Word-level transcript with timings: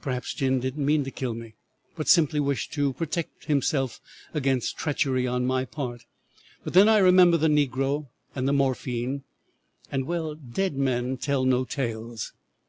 Perhaps 0.00 0.34
Jim 0.34 0.60
did 0.60 0.78
not 0.78 0.84
mean 0.86 1.02
to 1.02 1.10
kill 1.10 1.34
me, 1.34 1.54
but 1.96 2.06
simply 2.06 2.38
wished 2.38 2.72
to 2.74 2.92
protect 2.92 3.46
himself 3.46 4.00
against 4.32 4.76
treachery 4.76 5.26
on 5.26 5.44
my 5.44 5.64
part; 5.64 6.04
but 6.62 6.74
then 6.74 6.88
I 6.88 6.98
remembered 6.98 7.40
the 7.40 7.48
negro 7.48 8.06
and 8.36 8.46
the 8.46 8.52
morphine, 8.52 9.24
and 9.90 10.06
well, 10.06 10.36
dead 10.36 10.76
men 10.76 11.16
tell 11.16 11.44
no 11.44 11.64
tales. 11.64 12.32